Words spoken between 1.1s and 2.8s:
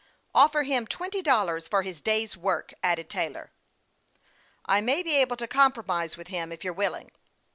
dollars for his day's work,"